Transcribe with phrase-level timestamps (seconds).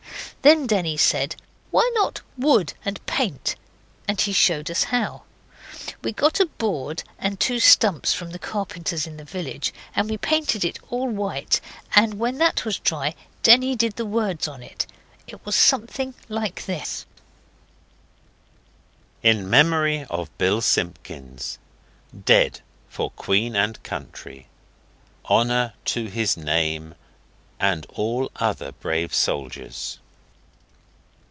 [0.43, 1.35] Then Denny said,
[1.69, 3.55] 'Why not wood and paint?'
[4.07, 5.21] and he showed us how.
[6.01, 10.17] We got a board and two stumps from the carpenter's in the village, and we
[10.17, 11.61] painted it all white,
[11.93, 14.87] and when that was dry Denny did the words on it.
[15.27, 17.05] It was something like this:
[19.21, 21.59] 'IN MEMORY OF BILL SIMPKINS
[22.25, 24.47] DEAD FOR QUEEN AND COUNTRY.
[25.25, 26.95] HONOUR TO HIS NAME
[27.59, 29.99] AND ALL OTHER BRAVE SOLDIERS.